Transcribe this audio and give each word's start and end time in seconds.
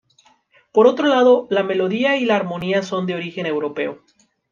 Por 0.73 0.87
otro 0.87 1.05
lado 1.07 1.45
la 1.51 1.61
melodía 1.61 2.17
y 2.17 2.25
la 2.25 2.35
armonía 2.35 2.81
son 2.81 3.05
de 3.05 3.13
origen 3.13 3.45
europeo. 3.45 4.01